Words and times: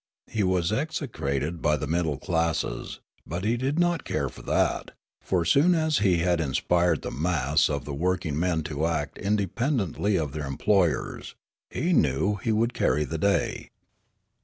He 0.25 0.41
was 0.41 0.71
execrated 0.71 1.61
b} 1.61 1.75
the 1.77 1.85
middle 1.85 2.17
classes; 2.17 3.01
but 3.23 3.43
he 3.43 3.55
did 3.55 3.77
not 3.77 4.03
care 4.03 4.29
for 4.29 4.41
that; 4.41 4.95
for, 5.21 5.41
as 5.43 5.49
soon 5.49 5.75
as 5.75 5.99
he 5.99 6.17
had 6.17 6.41
inspired 6.41 7.03
the 7.03 7.11
mass 7.11 7.69
of 7.69 7.85
the 7.85 7.93
workingmen 7.93 8.63
to 8.63 8.87
act 8.87 9.19
in 9.19 9.35
dependently 9.35 10.15
of 10.15 10.31
their 10.31 10.47
employers, 10.47 11.35
he 11.69 11.93
knew 11.93 12.37
he 12.37 12.51
would 12.51 12.73
carry 12.73 13.03
the 13.03 13.19
day. 13.19 13.69